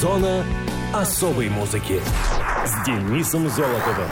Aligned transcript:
Зона 0.00 0.46
особой 0.94 1.50
музыки 1.50 2.00
с 2.64 2.86
Денисом 2.86 3.50
Золотовым. 3.50 4.08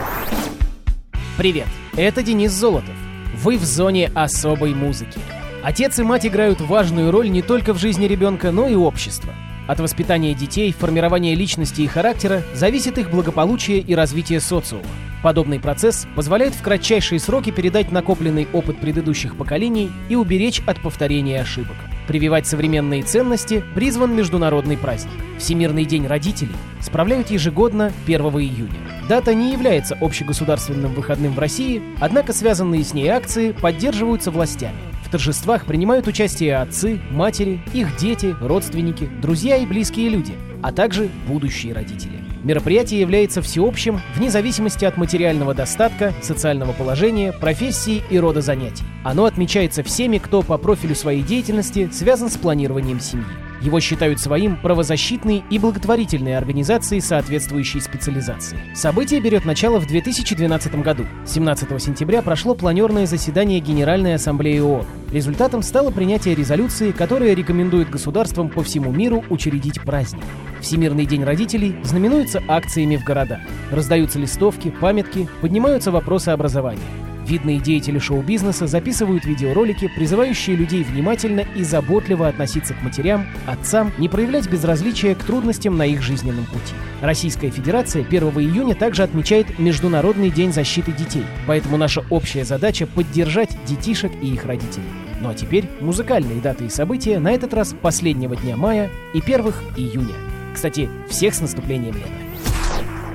Привет, 1.39 1.69
это 1.97 2.23
Денис 2.23 2.53
Золотов. 2.53 2.95
Вы 3.35 3.57
в 3.57 3.65
зоне 3.65 4.13
особой 4.15 4.75
музыки. 4.75 5.19
Отец 5.63 5.99
и 5.99 6.03
мать 6.03 6.27
играют 6.27 6.61
важную 6.61 7.11
роль 7.11 7.31
не 7.31 7.41
только 7.41 7.73
в 7.73 7.79
жизни 7.79 8.05
ребенка, 8.05 8.51
но 8.51 8.69
и 8.69 8.75
общества. 8.75 9.33
От 9.67 9.81
воспитания 9.81 10.35
детей, 10.35 10.73
формирования 10.73 11.35
личности 11.35 11.81
и 11.81 11.87
характера 11.87 12.43
зависит 12.53 12.99
их 12.99 13.11
благополучие 13.11 13.79
и 13.79 13.95
развитие 13.95 14.41
социума. 14.41 14.85
Подобный 15.23 15.59
процесс 15.59 16.07
позволяет 16.15 16.55
в 16.55 16.61
кратчайшие 16.61 17.19
сроки 17.19 17.51
передать 17.51 17.91
накопленный 17.91 18.47
опыт 18.53 18.79
предыдущих 18.79 19.39
поколений 19.39 19.91
и 20.11 20.17
уберечь 20.17 20.61
от 20.67 20.83
повторения 20.83 21.41
ошибок. 21.41 21.77
Прививать 22.09 22.47
современные 22.47 23.03
ценности 23.03 23.63
призван 23.75 24.17
международный 24.17 24.79
праздник. 24.79 25.13
Всемирный 25.39 25.85
день 25.85 26.07
родителей 26.07 26.57
справляют 26.81 27.31
ежегодно 27.31 27.93
1 28.07 28.21
июня. 28.21 28.81
Дата 29.11 29.35
не 29.35 29.53
является 29.53 29.95
общегосударственным 30.01 30.95
выходным 30.95 31.35
в 31.35 31.39
России, 31.39 31.83
однако 32.01 32.33
связанные 32.33 32.83
с 32.83 32.95
ней 32.95 33.09
акции 33.09 33.53
поддерживаются 33.53 34.31
властями. 34.31 34.79
В 35.05 35.11
торжествах 35.11 35.67
принимают 35.67 36.07
участие 36.07 36.57
отцы, 36.57 36.99
матери, 37.11 37.61
их 37.75 37.95
дети, 37.99 38.35
родственники, 38.41 39.07
друзья 39.21 39.57
и 39.59 39.67
близкие 39.67 40.09
люди, 40.09 40.33
а 40.63 40.73
также 40.73 41.11
будущие 41.27 41.75
родители. 41.75 42.28
Мероприятие 42.45 43.01
является 43.01 43.43
всеобщим 43.43 44.01
вне 44.15 44.31
зависимости 44.31 44.85
от 44.85 44.97
материального 44.97 45.55
достатка, 45.55 46.15
социального 46.23 46.73
положения, 46.73 47.33
профессии 47.33 48.03
и 48.11 48.19
рода 48.19 48.41
занятий. 48.41 48.85
Оно 49.05 49.25
отмечается 49.25 49.83
всеми, 49.83 50.19
кто 50.19 50.43
по 50.43 50.57
профилю 50.57 50.95
своей 50.95 51.23
деятельности 51.23 51.89
связан 51.93 52.31
с 52.31 52.37
планированием 52.37 53.01
семьи. 53.01 53.48
Его 53.61 53.81
считают 53.81 54.21
своим 54.21 54.57
правозащитной 54.57 55.45
и 55.51 55.59
благотворительной 55.59 56.37
организацией 56.37 57.01
соответствующей 57.01 57.81
специализации. 57.81 58.59
Событие 58.75 59.21
берет 59.21 59.45
начало 59.45 59.81
в 59.81 59.87
2012 59.87 60.81
году. 60.83 61.05
17 61.27 61.83
сентября 61.83 62.23
прошло 62.23 62.55
планерное 62.55 63.07
заседание 63.07 63.61
Генеральной 63.61 64.15
Ассамблеи 64.15 64.61
ООН. 64.61 64.87
Результатом 65.13 65.63
стало 65.63 65.91
принятие 65.91 66.35
резолюции, 66.35 66.93
которая 66.93 67.35
рекомендует 67.35 67.91
государствам 67.91 68.49
по 68.49 68.63
всему 68.63 68.93
миру 68.93 69.25
учредить 69.31 69.81
праздник. 69.83 70.25
Всемирный 70.61 71.07
день 71.07 71.25
родителей 71.25 71.77
знаменуется 71.83 72.43
акциями 72.47 72.97
в 72.97 73.05
городах. 73.05 73.41
Раздаются 73.71 74.19
листовки, 74.19 74.71
памятки, 74.71 75.29
поднимаются 75.41 75.91
вопросы 75.91 76.29
образования. 76.29 77.08
Видные 77.29 77.59
деятели 77.59 77.99
шоу-бизнеса 77.99 78.67
записывают 78.67 79.27
видеоролики, 79.27 79.91
призывающие 79.95 80.57
людей 80.57 80.83
внимательно 80.83 81.45
и 81.55 81.63
заботливо 81.63 82.27
относиться 82.27 82.73
к 82.73 82.83
матерям, 82.83 83.27
отцам, 83.47 83.93
не 83.99 84.09
проявлять 84.09 84.49
безразличия 84.49 85.15
к 85.15 85.23
трудностям 85.25 85.77
на 85.77 85.85
их 85.85 86.01
жизненном 86.01 86.47
пути. 86.47 86.73
Российская 87.03 87.51
Федерация 87.51 88.03
1 88.03 88.23
июня 88.31 88.75
также 88.75 89.03
отмечает 89.03 89.59
Международный 89.59 90.31
день 90.31 90.55
защиты 90.55 90.93
детей, 90.93 91.25
поэтому 91.47 91.77
наша 91.77 92.03
общая 92.09 92.47
задача— 92.47 92.87
поддержать 92.95 93.51
детишек 93.67 94.13
и 94.23 94.33
их 94.33 94.47
родителей. 94.47 94.89
Ну 95.21 95.29
а 95.29 95.35
теперь 95.35 95.69
музыкальные 95.81 96.41
даты 96.41 96.65
и 96.65 96.71
события, 96.71 97.19
на 97.19 97.33
этот 97.33 97.53
раз 97.53 97.75
последнего 97.75 98.37
дня 98.37 98.57
мая 98.57 98.89
и 99.13 99.21
первых 99.21 99.63
июня. 99.77 100.15
Кстати, 100.55 100.89
всех 101.11 101.35
с 101.35 101.43
наступлением 101.43 101.95
лета. 101.95 102.28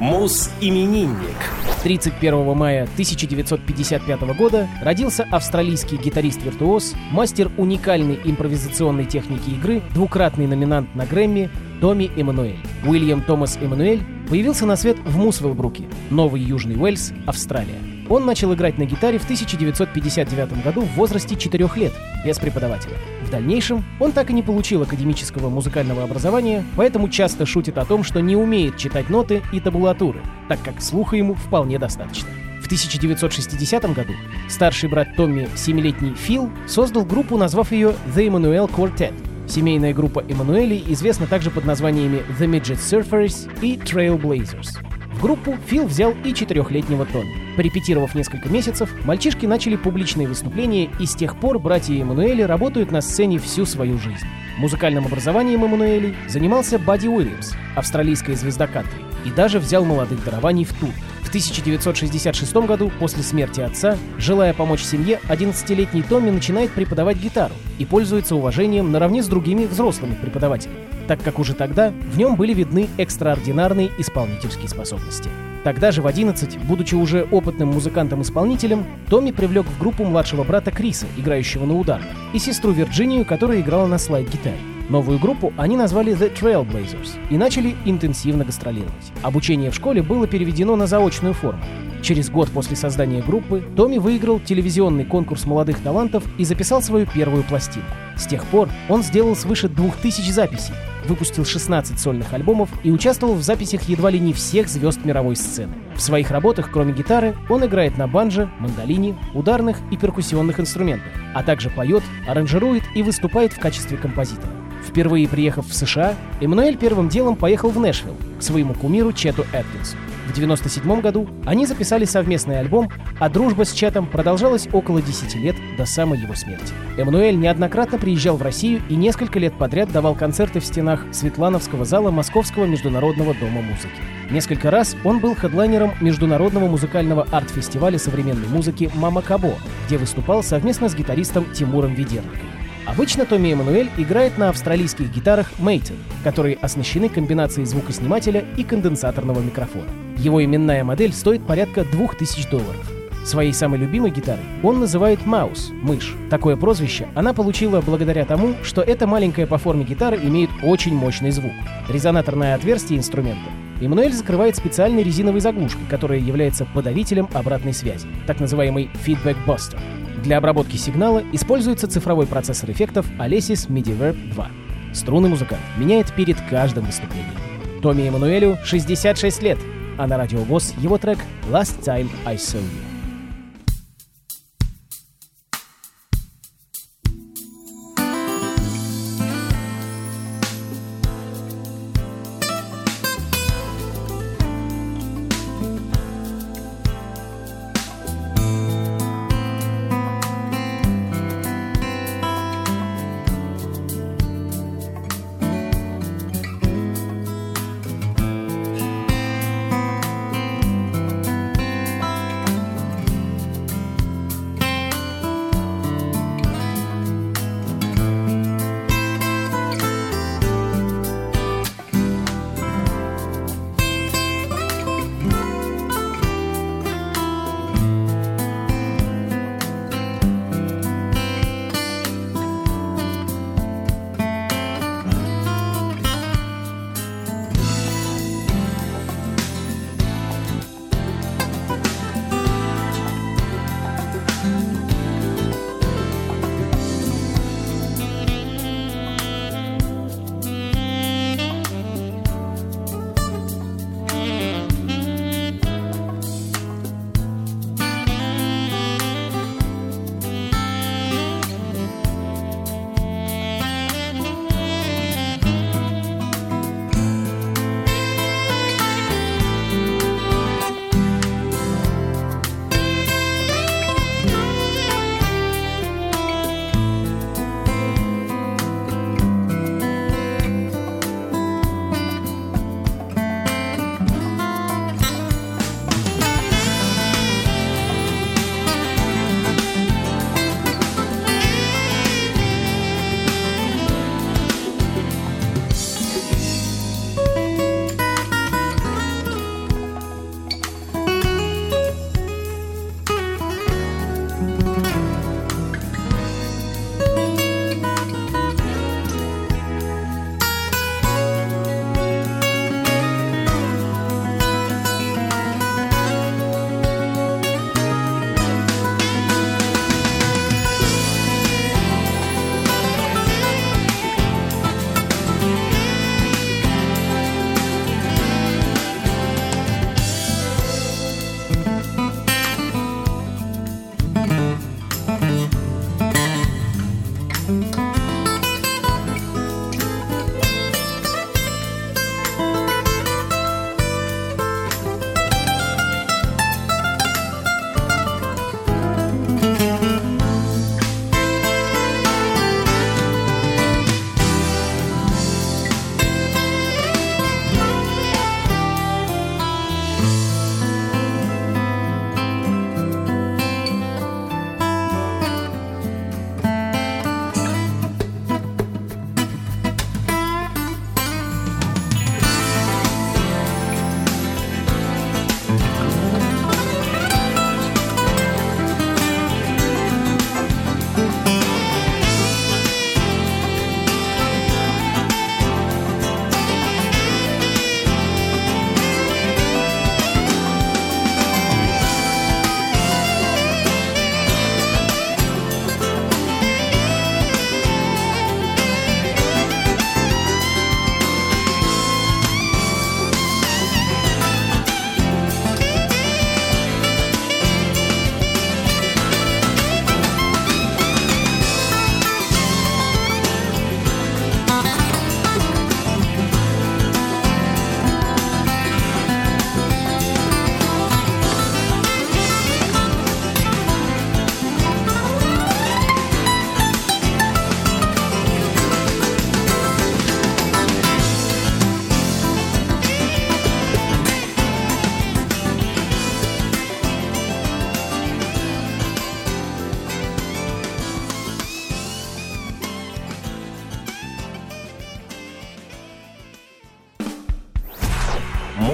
Мус-именинник. 0.04 1.38
31 1.82 2.58
мая 2.58 2.84
1955 2.84 4.22
года 4.38 4.68
родился 4.82 5.26
австралийский 5.32 5.96
гитарист-виртуоз, 5.96 6.94
мастер 7.09 7.50
уникальной 7.56 8.20
импровизационной 8.22 9.06
техники 9.06 9.52
игры, 9.52 9.81
двукратный 9.94 10.46
номинант 10.46 10.94
на 10.94 11.06
Грэмми 11.06 11.50
Томми 11.80 12.12
Эммануэль. 12.18 12.59
Уильям 12.86 13.22
Томас 13.22 13.56
Эммануэль 13.56 14.04
появился 14.30 14.66
на 14.66 14.76
свет 14.76 14.98
в 15.06 15.16
Мусвеллбруке, 15.16 15.86
Новый 16.09 16.42
Южный 16.42 16.76
Уэльс, 16.76 17.14
Австралия. 17.26 17.80
Он 18.09 18.26
начал 18.26 18.54
играть 18.54 18.78
на 18.78 18.84
гитаре 18.84 19.19
в 19.19 19.24
1959 19.24 20.66
году 20.66 20.81
в 20.81 20.96
возрасте 20.96 21.38
4 21.38 21.69
лет, 21.78 21.94
без 22.25 22.40
преподавателя. 22.40 22.97
Дальнейшем 23.33 23.83
он 23.99 24.11
так 24.11 24.29
и 24.29 24.33
не 24.33 24.44
получил 24.44 24.83
академического 24.83 25.49
музыкального 25.49 26.03
образования, 26.03 26.63
поэтому 26.75 27.09
часто 27.09 27.47
шутит 27.47 27.79
о 27.79 27.85
том, 27.85 28.03
что 28.03 28.21
не 28.21 28.35
умеет 28.35 28.77
читать 28.77 29.09
ноты 29.09 29.41
и 29.51 29.59
табулатуры, 29.59 30.21
так 30.47 30.61
как 30.61 30.83
слуха 30.83 31.16
ему 31.16 31.33
вполне 31.33 31.79
достаточно. 31.79 32.29
В 32.61 32.66
1960 32.67 33.91
году 33.95 34.13
старший 34.47 34.88
брат 34.88 35.16
Томми, 35.17 35.49
семилетний 35.55 36.13
Фил, 36.13 36.51
создал 36.67 37.05
группу, 37.05 37.35
назвав 37.35 37.71
ее 37.71 37.95
The 38.16 38.27
Emmanuel 38.27 38.69
Quartet. 38.69 39.16
Семейная 39.50 39.95
группа 39.95 40.19
Эммануэлей 40.29 40.83
известна 40.89 41.25
также 41.25 41.50
под 41.50 41.65
названиями 41.65 42.21
The 42.39 42.45
Midget 42.45 42.77
Surfers 42.77 43.50
и 43.63 43.77
Trailblazers. 43.77 44.93
В 45.13 45.22
группу 45.22 45.56
Фил 45.68 45.85
взял 45.85 46.13
и 46.25 46.34
четырехлетнего 46.34 47.06
Томми. 47.06 47.56
Порепетировав 47.56 48.16
несколько 48.16 48.50
месяцев, 48.50 48.90
мальчишки 49.06 49.46
начали 49.46 49.75
публичные 49.75 50.28
выступления, 50.28 50.90
и 51.00 51.06
с 51.06 51.16
тех 51.16 51.38
пор 51.38 51.59
братья 51.59 51.94
Эммануэли 51.94 52.41
работают 52.41 52.91
на 52.91 53.00
сцене 53.00 53.38
всю 53.38 53.66
свою 53.66 54.00
жизнь. 54.00 54.25
Музыкальным 54.57 55.06
образованием 55.06 55.63
Эммануэлей 55.63 56.16
занимался 56.28 56.79
Бадди 56.79 57.07
Уильямс, 57.07 57.53
австралийская 57.75 58.35
звезда 58.35 58.68
кантри, 58.68 59.00
и 59.24 59.29
даже 59.29 59.59
взял 59.59 59.85
молодых 59.85 60.24
дарований 60.25 60.66
в 60.66 60.74
тур. 60.74 60.90
В 61.22 61.30
1966 61.30 62.53
году, 62.68 62.91
после 63.00 63.24
смерти 63.24 63.62
отца, 63.62 63.97
желая 64.18 64.53
помочь 64.53 64.84
семье, 64.84 65.19
11-летний 65.30 66.03
Томми 66.03 66.31
начинает 66.31 66.72
преподавать 66.72 67.18
гитару 67.18 67.56
и 67.80 67.85
пользуется 67.85 68.35
уважением 68.35 68.91
наравне 68.91 69.24
с 69.24 69.28
другими 69.28 69.66
взрослыми 69.66 70.16
преподавателями, 70.16 70.80
так 71.08 71.22
как 71.22 71.40
уже 71.40 71.53
тогда 71.53 71.91
в 72.12 72.18
нем 72.18 72.36
были 72.36 72.53
видны 72.53 72.90
экстраординарные 72.97 73.91
исполнительские 73.97 74.69
способности. 74.69 75.30
Тогда 75.64 75.91
же 75.91 76.02
в 76.02 76.08
11, 76.08 76.59
будучи 76.66 76.94
уже 76.94 77.24
опытным 77.31 77.69
музыкантом-исполнителем, 77.69 78.86
Томми 79.09 79.31
привлек 79.31 79.66
в 79.66 79.80
группу 79.80 80.03
младшего 80.03 80.44
брата 80.44 80.72
Криса, 80.72 81.06
играющего 81.18 81.66
на 81.66 81.78
ударных, 81.78 82.12
и 82.34 82.40
сестру 82.40 82.72
Вирджинию, 82.72 83.25
которая 83.25 83.62
играла 83.62 83.88
на 83.88 83.97
слайд-гитаре. 83.97 84.58
Новую 84.90 85.18
группу 85.18 85.53
они 85.58 85.78
назвали 85.78 86.13
The 86.13 86.34
Trailblazers 86.38 87.12
и 87.30 87.38
начали 87.38 87.75
интенсивно 87.86 88.44
гастролировать. 88.44 89.13
Обучение 89.22 89.72
в 89.72 89.75
школе 89.75 90.02
было 90.02 90.28
переведено 90.28 90.75
на 90.75 90.88
заочную 90.88 91.34
форму. 91.34 91.63
Через 92.02 92.30
год 92.30 92.50
после 92.50 92.75
создания 92.75 93.22
группы 93.22 93.63
Томми 93.78 93.97
выиграл 93.97 94.42
телевизионный 94.42 95.06
конкурс 95.06 95.46
молодых 95.46 95.80
талантов 95.80 96.25
и 96.38 96.44
записал 96.44 96.81
свою 96.81 97.06
первую 97.06 97.44
пластинку. 97.44 97.88
С 98.18 98.28
тех 98.28 98.44
пор 98.47 98.68
он 98.90 99.03
сделал 99.03 99.38
свыше 99.38 99.69
2000 99.69 100.30
записей, 100.30 100.74
выпустил 101.06 101.46
16 101.46 102.00
сольных 102.00 102.34
альбомов 102.34 102.69
и 102.84 102.91
участвовал 102.91 103.36
в 103.36 103.44
записях 103.44 103.84
едва 103.84 104.09
ли 104.09 104.19
не 104.19 104.34
всех 104.34 104.68
звезд 104.68 105.06
мировой 105.06 105.36
сцены. 105.36 105.74
В 105.96 106.02
своих 106.02 106.31
работах, 106.31 106.72
кроме 106.72 106.94
гитары, 106.94 107.36
он 107.50 107.66
играет 107.66 107.97
на 107.97 108.08
банджо, 108.08 108.50
мандолине, 108.59 109.18
ударных 109.34 109.78
и 109.92 109.97
перкуссионных 109.97 110.59
инструментах, 110.59 111.12
а 111.34 111.44
также 111.44 111.69
поет, 111.69 112.03
аранжирует 112.28 112.84
и 112.96 113.03
выступает 113.03 113.53
в 113.53 113.59
качестве 113.59 113.97
композитора. 113.97 114.52
Впервые 114.88 115.28
приехав 115.28 115.68
в 115.68 115.74
США, 115.74 116.16
Эммануэль 116.42 116.78
первым 116.78 117.09
делом 117.09 117.36
поехал 117.36 117.69
в 117.69 117.80
Нэшвилл 117.80 118.16
к 118.40 118.44
своему 118.44 118.74
кумиру 118.74 119.13
Чету 119.13 119.44
Эткинсу. 119.53 119.97
В 120.25 120.31
1997 120.31 121.01
году 121.01 121.28
они 121.45 121.66
записали 121.66 122.06
совместный 122.06 122.59
альбом, 122.59 122.89
а 123.19 123.29
дружба 123.29 123.66
с 123.66 123.73
Четом 123.73 124.07
продолжалась 124.07 124.69
около 124.72 125.01
10 125.01 125.35
лет 125.35 125.56
до 125.78 125.85
самой 125.85 126.19
его 126.19 126.34
смерти. 126.34 126.73
Эммануэль 126.97 127.38
неоднократно 127.38 127.97
приезжал 127.97 128.38
в 128.38 128.41
Россию 128.41 128.81
и 128.88 128.95
несколько 128.95 129.38
лет 129.38 129.53
подряд 129.57 129.91
давал 129.91 130.16
концерты 130.16 130.62
в 130.62 130.66
стенах 130.66 131.06
Светлановского 131.12 131.83
зала 131.83 132.09
Московского 132.09 132.66
международного 132.66 133.33
дома 133.33 133.62
музыки. 133.62 134.00
Несколько 134.31 134.72
раз 134.72 134.95
он 135.03 135.19
был 135.19 135.35
хедлайнером 135.35 135.91
международного 136.00 136.67
музыкального 136.67 137.28
арт-фестиваля 137.29 138.00
современной 138.00 138.47
музыки 138.47 138.89
«Мама 138.95 139.22
Кабо», 139.22 139.56
где 139.88 139.97
выступал 139.97 140.41
совместно 140.41 140.88
с 140.88 140.95
гитаристом 140.95 141.51
Тимуром 141.53 141.94
Ведерником. 141.94 142.47
Обычно 142.85 143.25
Томми 143.25 143.51
Эммануэль 143.51 143.89
играет 143.97 144.38
на 144.38 144.50
австралийских 144.50 145.13
гитарах 145.13 145.51
Мейтон, 145.59 145.97
которые 146.23 146.57
оснащены 146.57 147.09
комбинацией 147.09 147.65
звукоснимателя 147.65 148.45
и 148.57 148.63
конденсаторного 148.63 149.39
микрофона. 149.39 149.88
Его 150.18 150.44
именная 150.44 150.83
модель 150.83 151.13
стоит 151.13 151.45
порядка 151.45 151.83
2000 151.83 152.50
долларов. 152.50 152.92
Своей 153.25 153.54
самой 153.54 153.80
любимой 153.80 154.12
гитарой 154.12 154.44
он 154.63 154.80
называет 154.80 155.25
Маус– 155.25 155.71
мышь. 155.81 156.15
Такое 156.30 156.57
прозвище 156.57 157.07
она 157.15 157.33
получила 157.33 157.81
благодаря 157.81 158.25
тому, 158.25 158.54
что 158.63 158.81
эта 158.81 159.07
маленькая 159.07 159.48
по 159.48 159.57
форме 159.57 159.86
гитара 159.86 160.18
имеет 160.18 160.50
очень 160.62 160.94
мощный 160.94 161.31
звук. 161.31 161.54
Резонаторное 161.88 162.54
отверстие 162.56 163.00
инструмента 163.00 163.50
Эммануэль 163.80 164.13
закрывает 164.13 164.56
специальной 164.56 165.04
резиновой 165.04 165.39
заглушкой, 165.39 165.86
которая 165.89 166.19
является 166.19 166.65
подавителем 166.65 167.30
обратной 167.33 167.74
связи, 167.74 168.07
так 168.27 168.39
называемый 168.39 168.89
feedback 169.06 169.38
buster. 169.45 169.80
Для 170.21 170.38
обработки 170.38 170.77
сигнала 170.77 171.21
используется 171.31 171.88
цифровой 171.88 172.27
процессор 172.27 172.71
эффектов 172.71 173.06
Alesis 173.19 173.69
MIDIVerb 173.69 174.33
2. 174.33 174.48
Струнный 174.94 175.30
музыкант 175.30 175.62
меняет 175.77 176.13
перед 176.13 176.39
каждым 176.50 176.86
выступлением. 176.86 177.33
Томми 177.81 178.07
Эммануэлю 178.07 178.57
66 178.63 179.44
лет, 179.44 179.57
а 179.98 180.07
на 180.07 180.18
радио 180.18 180.40
ВОЗ 180.40 180.74
его 180.78 180.98
трек 180.98 181.19
«Last 181.50 181.81
Time 181.81 182.10
I 182.25 182.36
Saw 182.36 182.60
You». 182.60 182.93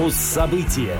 Муз-события 0.09 0.97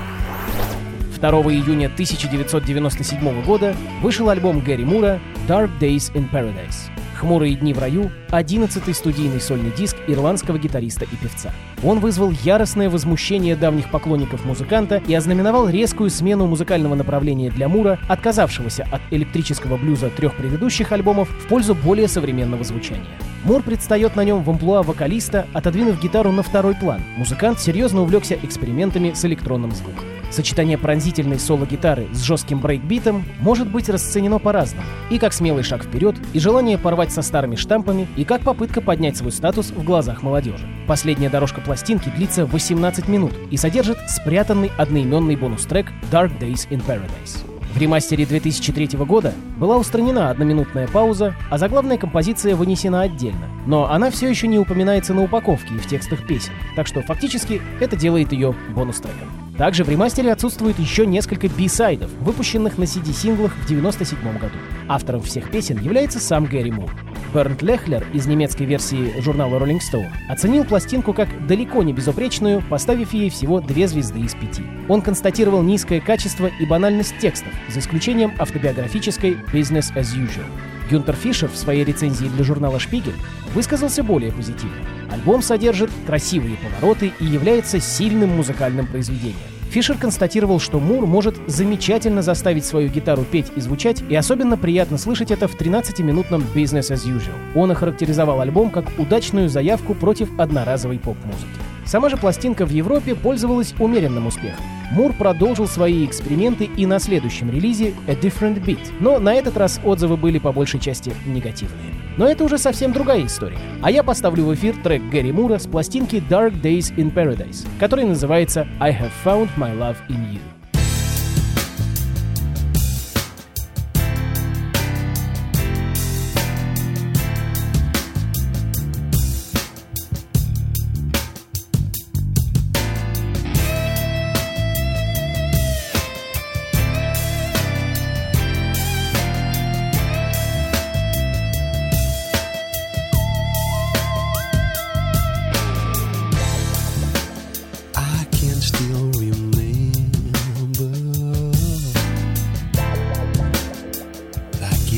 2 1.15 1.29
июня 1.29 1.87
1997 1.87 3.43
года 3.43 3.75
вышел 4.03 4.29
альбом 4.29 4.59
Гэри 4.59 4.85
Мура 4.85 5.19
«Dark 5.47 5.71
Days 5.79 6.13
in 6.13 6.29
Paradise». 6.29 6.91
«Хмурые 7.15 7.55
дни 7.55 7.73
в 7.73 7.79
раю»— 7.79 8.11
одиннадцатый 8.29 8.93
студийный 8.93 9.41
сольный 9.41 9.71
диск 9.71 9.97
ирландского 10.05 10.59
гитариста 10.59 11.05
и 11.05 11.15
певца. 11.15 11.51
Он 11.81 11.99
вызвал 11.99 12.29
яростное 12.29 12.87
возмущение 12.87 13.55
давних 13.55 13.89
поклонников 13.89 14.45
музыканта 14.45 15.01
и 15.07 15.15
ознаменовал 15.15 15.67
резкую 15.67 16.11
смену 16.11 16.45
музыкального 16.45 16.93
направления 16.93 17.49
для 17.49 17.67
Мура, 17.67 17.97
отказавшегося 18.09 18.87
от 18.91 19.01
электрического 19.09 19.77
блюза 19.77 20.11
трех 20.11 20.35
предыдущих 20.35 20.91
альбомов 20.91 21.29
в 21.31 21.47
пользу 21.47 21.73
более 21.73 22.07
современного 22.07 22.63
звучания. 22.63 23.17
Мур 23.43 23.63
предстает 23.63 24.15
на 24.15 24.23
нем 24.23 24.43
в 24.43 24.49
амплуа 24.49 24.83
вокалиста, 24.83 25.47
отодвинув 25.53 26.01
гитару 26.01 26.31
на 26.31 26.43
второй 26.43 26.75
план. 26.75 27.01
Музыкант 27.17 27.59
серьезно 27.59 28.01
увлекся 28.01 28.37
экспериментами 28.41 29.13
с 29.13 29.23
электронным 29.25 29.71
звуком. 29.71 30.05
Сочетание 30.29 30.77
пронзительной 30.77 31.39
соло-гитары 31.39 32.07
с 32.13 32.21
жестким 32.21 32.59
брейкбитом 32.59 33.25
может 33.39 33.67
быть 33.67 33.89
расценено 33.89 34.37
по-разному. 34.37 34.85
И 35.09 35.17
как 35.17 35.33
смелый 35.33 35.63
шаг 35.63 35.83
вперед, 35.83 36.15
и 36.33 36.39
желание 36.39 36.77
порвать 36.77 37.11
со 37.11 37.21
старыми 37.21 37.55
штампами, 37.55 38.07
и 38.15 38.25
как 38.25 38.41
попытка 38.41 38.81
поднять 38.81 39.17
свой 39.17 39.31
статус 39.31 39.71
в 39.71 39.83
глазах 39.83 40.21
молодежи. 40.21 40.67
Последняя 40.87 41.29
дорожка 41.29 41.61
пластинки 41.61 42.09
длится 42.09 42.45
18 42.45 43.07
минут 43.07 43.33
и 43.49 43.57
содержит 43.57 43.97
спрятанный 44.07 44.71
одноименный 44.77 45.35
бонус-трек 45.35 45.87
«Dark 46.11 46.37
Days 46.39 46.69
in 46.69 46.85
Paradise». 46.85 47.48
В 47.73 47.77
ремастере 47.77 48.25
2003 48.25 48.97
года 49.05 49.33
была 49.57 49.77
устранена 49.77 50.31
одноминутная 50.31 50.87
пауза, 50.87 51.35
а 51.51 51.57
заглавная 51.57 51.97
композиция 51.97 52.55
вынесена 52.55 53.01
отдельно. 53.01 53.47
Но 53.67 53.89
она 53.91 54.09
все 54.09 54.27
еще 54.27 54.47
не 54.47 54.57
упоминается 54.57 55.13
на 55.13 55.23
упаковке 55.23 55.75
и 55.75 55.77
в 55.77 55.87
текстах 55.87 56.25
песен, 56.25 56.53
так 56.75 56.87
что 56.87 57.01
фактически 57.01 57.61
это 57.79 57.95
делает 57.95 58.31
ее 58.31 58.55
бонус-треком. 58.73 59.48
Также 59.59 59.83
в 59.83 59.89
ремастере 59.89 60.31
отсутствует 60.31 60.79
еще 60.79 61.05
несколько 61.05 61.49
би-сайдов, 61.49 62.09
выпущенных 62.21 62.77
на 62.77 62.83
CD-синглах 62.83 63.51
в 63.51 63.65
1997 63.65 64.37
году. 64.39 64.55
Автором 64.87 65.21
всех 65.21 65.51
песен 65.51 65.77
является 65.81 66.17
сам 66.17 66.45
Гэри 66.45 66.71
Мур. 66.71 66.89
Бернт 67.33 67.61
Лехлер 67.61 68.07
из 68.13 68.25
немецкой 68.25 68.63
версии 68.63 69.19
журнала 69.19 69.57
Rolling 69.57 69.79
Stone 69.79 70.07
оценил 70.29 70.63
пластинку 70.63 71.13
как 71.13 71.45
далеко 71.45 71.83
не 71.83 71.91
безупречную, 71.91 72.63
поставив 72.69 73.13
ей 73.13 73.29
всего 73.29 73.59
две 73.59 73.89
звезды 73.89 74.21
из 74.21 74.33
пяти. 74.33 74.63
Он 74.87 75.01
констатировал 75.01 75.61
низкое 75.61 75.99
качество 75.99 76.49
и 76.57 76.65
банальность 76.65 77.17
текстов, 77.19 77.51
за 77.67 77.81
исключением 77.81 78.31
автобиографической 78.39 79.33
«Business 79.51 79.93
as 79.93 80.15
usual». 80.15 80.45
Гюнтер 80.89 81.15
Фишер 81.15 81.49
в 81.49 81.57
своей 81.57 81.83
рецензии 81.83 82.27
для 82.27 82.45
журнала 82.45 82.79
«Шпигель» 82.79 83.13
высказался 83.53 84.03
более 84.03 84.31
позитивно. 84.31 84.98
Альбом 85.11 85.41
содержит 85.41 85.89
красивые 86.05 86.57
повороты 86.57 87.13
и 87.19 87.25
является 87.25 87.79
сильным 87.79 88.35
музыкальным 88.35 88.87
произведением. 88.87 89.37
Фишер 89.69 89.97
констатировал, 89.97 90.59
что 90.59 90.79
Мур 90.79 91.05
может 91.05 91.35
замечательно 91.45 92.23
заставить 92.23 92.65
свою 92.65 92.89
гитару 92.89 93.23
петь 93.23 93.51
и 93.55 93.61
звучать, 93.61 94.01
и 94.09 94.15
особенно 94.15 94.57
приятно 94.57 94.97
слышать 94.97 95.29
это 95.29 95.47
в 95.47 95.55
13-минутном 95.59 96.43
«Business 96.55 96.91
as 96.91 97.05
usual». 97.05 97.35
Он 97.53 97.69
охарактеризовал 97.69 98.41
альбом 98.41 98.71
как 98.71 98.85
удачную 98.97 99.47
заявку 99.47 99.93
против 99.93 100.27
одноразовой 100.39 100.97
поп-музыки. 100.97 101.59
Сама 101.89 102.07
же 102.09 102.17
пластинка 102.17 102.67
в 102.67 102.69
Европе 102.69 103.15
пользовалась 103.15 103.73
умеренным 103.79 104.27
успехом. 104.27 104.63
Мур 104.91 105.11
продолжил 105.11 105.67
свои 105.67 106.05
эксперименты 106.05 106.65
и 106.65 106.85
на 106.85 106.99
следующем 106.99 107.49
релизе 107.49 107.95
A 108.07 108.13
Different 108.13 108.63
Beat, 108.63 108.91
но 108.99 109.17
на 109.17 109.33
этот 109.33 109.57
раз 109.57 109.81
отзывы 109.83 110.15
были 110.15 110.37
по 110.37 110.51
большей 110.51 110.79
части 110.79 111.11
негативные. 111.25 111.95
Но 112.15 112.27
это 112.27 112.43
уже 112.43 112.59
совсем 112.59 112.93
другая 112.93 113.25
история. 113.25 113.57
А 113.81 113.89
я 113.89 114.03
поставлю 114.03 114.43
в 114.43 114.53
эфир 114.53 114.75
трек 114.83 115.01
Гэри 115.09 115.31
Мура 115.31 115.57
с 115.57 115.65
пластинки 115.65 116.17
Dark 116.29 116.61
Days 116.61 116.95
in 116.95 117.11
Paradise, 117.11 117.65
который 117.79 118.05
называется 118.05 118.67
I 118.79 118.91
Have 118.91 119.11
Found 119.25 119.49
My 119.57 119.75
Love 119.75 119.97
in 120.09 120.33
You. 120.33 120.58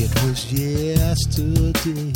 it 0.04 0.22
was 0.24 0.52
yesterday. 0.52 2.12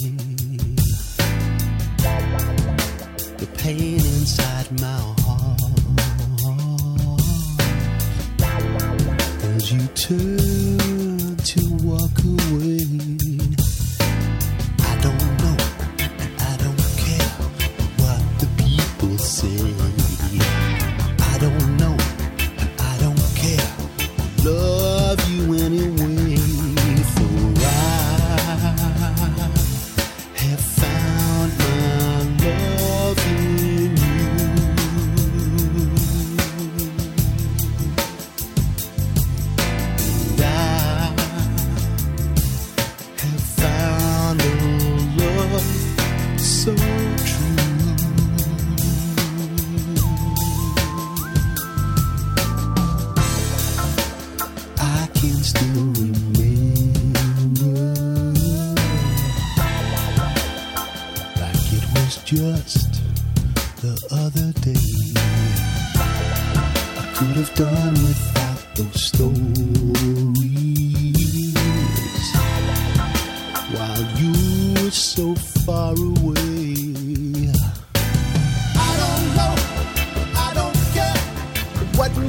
The 3.39 3.47
pain 3.59 4.01
inside 4.01 4.69
my 4.81 5.01
heart 5.23 5.61
as 9.55 9.73
you 9.73 9.87
turn 10.05 11.37
to 11.37 11.61
walk 11.85 12.19
away. 12.25 13.36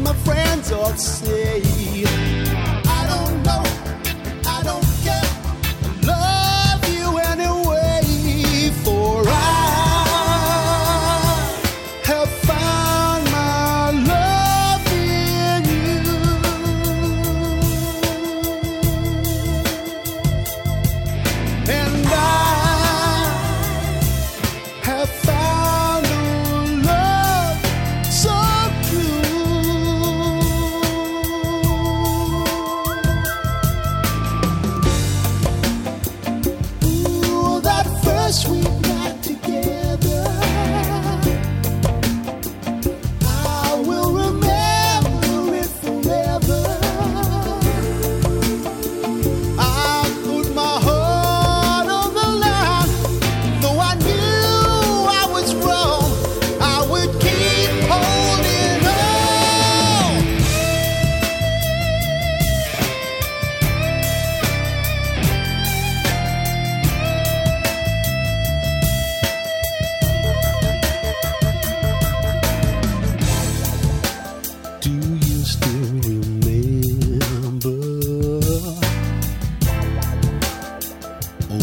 my 0.07 0.13
friends 0.23 0.71
all 0.71 0.95
say 0.95 1.61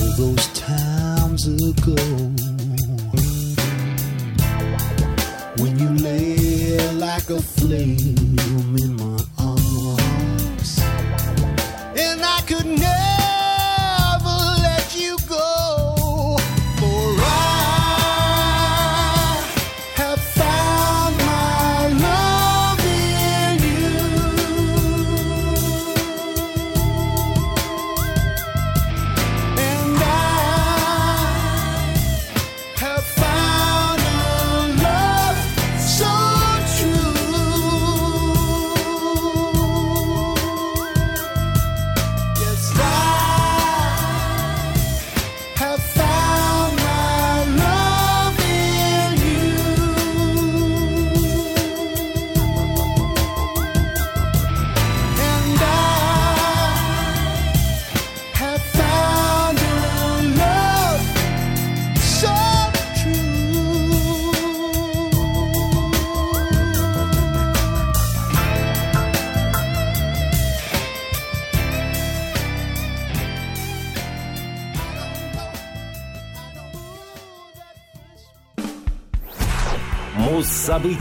all 0.00 0.12
those 0.16 0.46
times 0.48 1.46
ago 1.46 1.94
when 5.58 5.78
you 5.78 5.88
lay 6.02 6.78
like 6.94 7.30
a 7.30 7.40
flame 7.40 8.36
in 8.78 8.96
my 8.96 9.20
arms, 9.38 10.78
and 11.96 12.24
I 12.24 12.42
could 12.46 12.66
never. 12.66 13.03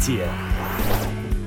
Муз-события. 0.03 0.27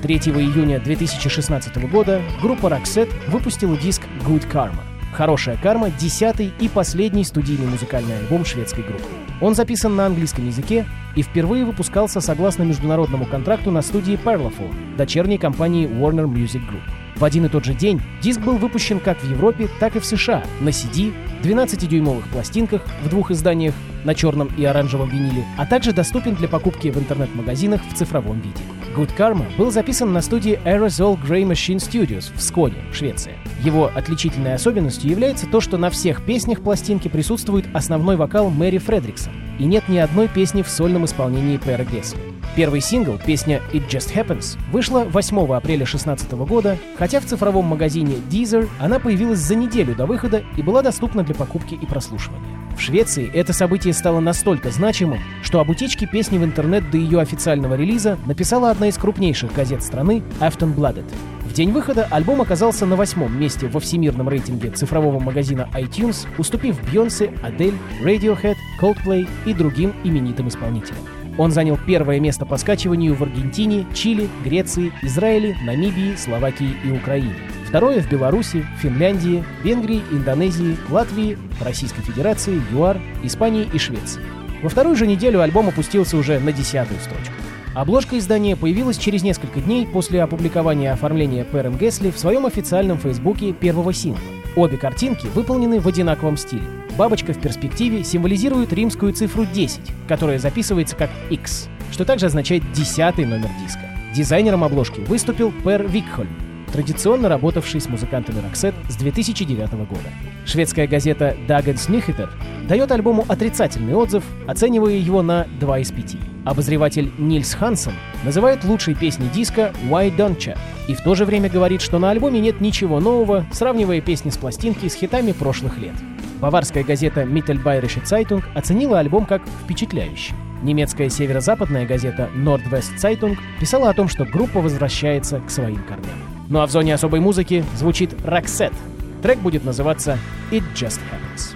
3 0.01 0.15
июня 0.17 0.79
2016 0.79 1.75
года 1.89 2.21
группа 2.41 2.67
Roxette 2.67 3.13
выпустила 3.29 3.77
диск 3.77 4.03
Good 4.25 4.51
Karma. 4.51 4.96
Хорошая 5.13 5.57
карма— 5.57 5.89
десятый 5.99 6.51
и 6.59 6.67
последний 6.67 7.23
студийный 7.23 7.67
музыкальный 7.67 8.17
альбом 8.17 8.45
шведской 8.45 8.83
группы. 8.83 9.05
Он 9.41 9.55
записан 9.55 9.95
на 9.95 10.05
английском 10.05 10.45
языке 10.47 10.85
и 11.15 11.23
впервые 11.23 11.65
выпускался 11.65 12.21
согласно 12.21 12.63
международному 12.63 13.25
контракту 13.25 13.71
на 13.71 13.81
студии 13.81 14.19
Parlophone, 14.23 14.95
дочерней 14.97 15.37
компании 15.37 15.87
Warner 15.87 16.25
Music 16.25 16.61
Group. 16.61 16.83
В 17.15 17.23
один 17.23 17.45
и 17.45 17.49
тот 17.49 17.65
же 17.65 17.73
день 17.73 17.99
диск 18.21 18.41
был 18.41 18.57
выпущен 18.57 18.99
как 18.99 19.17
в 19.19 19.29
Европе, 19.29 19.67
так 19.79 19.95
и 19.95 19.99
в 19.99 20.05
США 20.05 20.43
на 20.59 20.69
CD, 20.69 21.13
12-дюймовых 21.41 22.29
пластинках 22.31 22.83
в 23.03 23.09
двух 23.09 23.31
изданиях 23.31 23.73
на 24.03 24.13
черном 24.13 24.49
и 24.55 24.63
оранжевом 24.65 25.09
виниле, 25.09 25.43
а 25.57 25.65
также 25.65 25.93
доступен 25.93 26.35
для 26.35 26.47
покупки 26.47 26.89
в 26.89 26.97
интернет-магазинах 26.97 27.81
в 27.91 27.97
цифровом 27.97 28.39
виде. 28.39 28.61
Good 28.97 29.15
Karma 29.15 29.45
был 29.59 29.69
записан 29.69 30.11
на 30.11 30.23
студии 30.23 30.59
Aerosol 30.65 31.21
Grey 31.21 31.43
Machine 31.43 31.77
Studios 31.77 32.35
в 32.35 32.41
Сконе, 32.41 32.77
Швеция. 32.91 33.35
Его 33.61 33.91
отличительной 33.93 34.55
особенностью 34.55 35.11
является 35.11 35.45
то, 35.45 35.61
что 35.61 35.77
на 35.77 35.91
всех 35.91 36.25
песнях 36.25 36.61
пластинки 36.61 37.07
присутствует 37.07 37.65
основной 37.75 38.15
вокал 38.15 38.49
Мэри 38.49 38.79
Фредриксон, 38.79 39.33
и 39.59 39.65
нет 39.65 39.87
ни 39.87 39.99
одной 39.99 40.27
песни 40.27 40.63
в 40.63 40.67
сольном 40.67 41.05
исполнении 41.05 41.57
Пэра 41.57 41.83
Гессли. 41.83 42.19
Первый 42.55 42.81
сингл, 42.81 43.19
песня 43.23 43.61
It 43.71 43.87
Just 43.87 44.15
Happens, 44.15 44.57
вышла 44.71 45.03
8 45.03 45.37
апреля 45.53 45.85
2016 45.85 46.31
года, 46.31 46.79
хотя 46.97 47.19
в 47.19 47.25
цифровом 47.25 47.65
магазине 47.65 48.15
Deezer 48.31 48.67
она 48.79 48.97
появилась 48.97 49.39
за 49.39 49.53
неделю 49.53 49.93
до 49.93 50.07
выхода 50.07 50.41
и 50.57 50.63
была 50.63 50.81
доступна 50.81 51.21
для 51.21 51.35
покупки 51.35 51.75
и 51.75 51.85
прослушивания. 51.85 52.56
В 52.77 52.79
Швеции 52.79 53.29
это 53.33 53.53
событие 53.53 53.91
стало 53.91 54.19
настолько 54.19 54.69
значимым, 54.69 55.19
что 55.41 55.59
об 55.59 55.71
утечке 55.71 56.05
песни 56.05 56.37
в 56.37 56.43
интернет 56.43 56.89
до 56.91 56.97
ее 56.97 57.19
официального 57.19 57.73
релиза 57.73 58.19
написала 58.27 58.69
одна 58.69 58.87
из 58.87 58.97
крупнейших 58.97 59.51
газет 59.53 59.83
страны 59.83 60.21
Aftonbladet. 60.39 61.11
В 61.43 61.53
день 61.53 61.71
выхода 61.71 62.07
альбом 62.11 62.39
оказался 62.39 62.85
на 62.85 62.95
восьмом 62.95 63.37
месте 63.37 63.67
во 63.67 63.79
всемирном 63.79 64.29
рейтинге 64.29 64.69
цифрового 64.69 65.19
магазина 65.19 65.67
iTunes, 65.73 66.27
уступив 66.37 66.77
Бьонсе, 66.93 67.33
Адель, 67.41 67.73
Radiohead, 68.03 68.55
Coldplay 68.79 69.27
и 69.47 69.53
другим 69.55 69.93
именитым 70.03 70.47
исполнителям. 70.47 71.16
Он 71.37 71.51
занял 71.51 71.77
первое 71.85 72.19
место 72.19 72.45
по 72.45 72.57
скачиванию 72.57 73.13
в 73.13 73.21
Аргентине, 73.21 73.85
Чили, 73.93 74.27
Греции, 74.43 74.91
Израиле, 75.03 75.55
Намибии, 75.63 76.15
Словакии 76.15 76.75
и 76.83 76.91
Украине. 76.91 77.35
Второе 77.67 78.01
в 78.01 78.09
Беларуси, 78.09 78.65
Финляндии, 78.81 79.43
Венгрии, 79.63 80.01
Индонезии, 80.11 80.77
Латвии, 80.89 81.37
Российской 81.61 82.01
Федерации, 82.01 82.61
ЮАР, 82.71 82.99
Испании 83.23 83.67
и 83.71 83.77
Швеции. 83.77 84.21
Во 84.63 84.69
вторую 84.69 84.95
же 84.95 85.05
неделю 85.05 85.41
альбом 85.41 85.67
опустился 85.67 86.17
уже 86.17 86.39
на 86.39 86.51
десятую 86.51 86.99
строчку. 86.99 87.33
Обложка 87.75 88.17
издания 88.17 88.55
появилась 88.55 88.97
через 88.97 89.21
несколько 89.21 89.59
дней 89.59 89.85
после 89.85 90.23
опубликования 90.23 90.93
оформления 90.93 91.45
Пэром 91.45 91.77
Гесли 91.77 92.09
в 92.09 92.17
своем 92.17 92.47
официальном 92.47 92.97
фейсбуке 92.97 93.53
первого 93.53 93.93
сингла. 93.93 94.23
Обе 94.55 94.77
картинки 94.77 95.27
выполнены 95.35 95.79
в 95.79 95.87
одинаковом 95.87 96.37
стиле. 96.37 96.63
Бабочка 96.97 97.31
в 97.31 97.39
перспективе 97.39 98.03
символизирует 98.03 98.73
римскую 98.73 99.13
цифру 99.13 99.45
10, 99.45 99.81
которая 100.07 100.39
записывается 100.39 100.95
как 100.95 101.11
X, 101.29 101.69
что 101.91 102.05
также 102.05 102.25
означает 102.25 102.63
десятый 102.71 103.25
номер 103.25 103.49
диска. 103.61 103.81
Дизайнером 104.15 104.63
обложки 104.63 105.01
выступил 105.01 105.53
Пэр 105.63 105.87
Викхольм, 105.87 106.35
традиционно 106.73 107.29
работавший 107.29 107.81
с 107.81 107.87
музыкантами 107.87 108.39
Roxette 108.39 108.73
с 108.89 108.95
2009 108.95 109.73
года. 109.73 110.09
Шведская 110.47 110.87
газета 110.87 111.37
Dagens 111.47 111.87
Nyheter 111.87 112.31
дает 112.67 112.91
альбому 112.91 113.25
отрицательный 113.27 113.93
отзыв, 113.93 114.23
оценивая 114.47 114.95
его 114.95 115.21
на 115.21 115.45
2 115.59 115.79
из 115.79 115.91
5. 115.91 116.15
Обозреватель 116.45 117.11
Нильс 117.19 117.53
Хансен 117.53 117.93
называет 118.23 118.63
лучшей 118.63 118.95
песней 118.95 119.29
диска 119.29 119.71
«Why 119.87 120.15
Don't 120.15 120.39
Ya?» 120.39 120.57
и 120.87 120.95
в 120.95 121.01
то 121.01 121.13
же 121.13 121.25
время 121.25 121.47
говорит, 121.47 121.81
что 121.81 121.99
на 121.99 122.09
альбоме 122.09 122.39
нет 122.39 122.59
ничего 122.59 122.99
нового, 122.99 123.45
сравнивая 123.51 124.01
песни 124.01 124.31
с 124.31 124.37
пластинки 124.37 124.87
с 124.87 124.95
хитами 124.95 125.31
прошлых 125.31 125.77
лет. 125.77 125.93
Баварская 126.39 126.83
газета 126.83 127.23
Mittelbayerische 127.23 128.01
Zeitung 128.03 128.43
оценила 128.53 128.99
альбом 128.99 129.25
как 129.25 129.41
впечатляющий. 129.63 130.35
Немецкая 130.61 131.09
северо-западная 131.09 131.85
газета 131.85 132.29
Nordwest 132.35 132.95
Zeitung 132.97 133.37
писала 133.59 133.89
о 133.89 133.93
том, 133.93 134.07
что 134.07 134.25
группа 134.25 134.61
возвращается 134.61 135.39
к 135.39 135.49
своим 135.49 135.83
корням. 135.83 136.17
Ну 136.49 136.59
а 136.59 136.67
в 136.67 136.71
зоне 136.71 136.93
особой 136.93 137.19
музыки 137.19 137.63
звучит 137.75 138.13
Roxette. 138.23 138.75
Трек 139.21 139.39
будет 139.39 139.65
называться 139.65 140.17
«It 140.51 140.63
Just 140.75 140.99
Happens». 141.11 141.55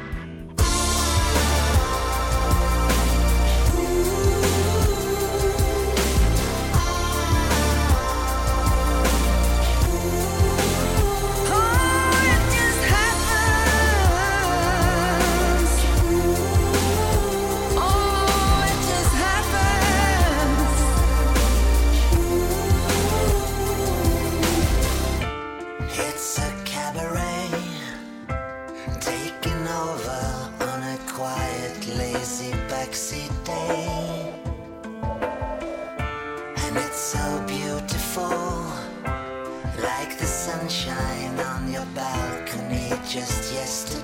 Lazy 32.01 32.51
backseat 32.69 33.33
day. 33.45 34.33
And 36.63 36.77
it's 36.77 37.01
so 37.15 37.25
beautiful, 37.47 38.65
like 39.87 40.11
the 40.17 40.25
sunshine 40.25 41.39
on 41.51 41.71
your 41.71 41.87
balcony 41.93 42.89
just 43.07 43.53
yesterday. 43.53 44.00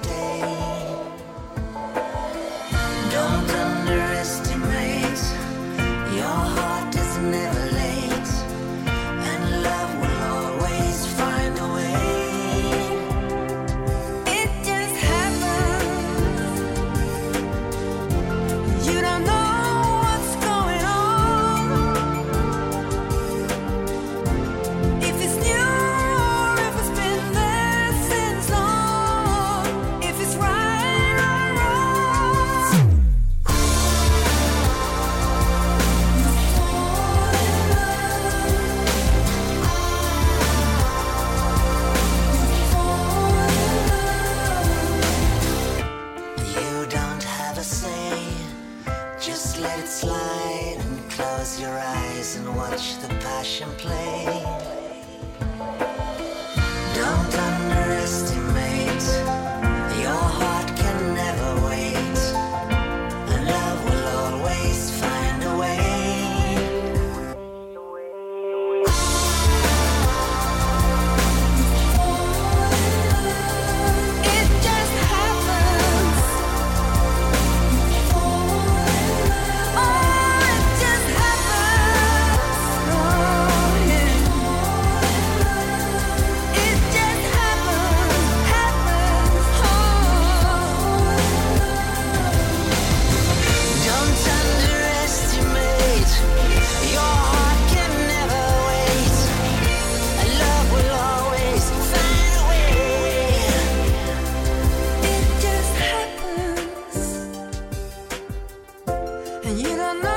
and 109.48 109.58
you 109.58 109.78
don't 109.78 110.04
know 110.04 110.17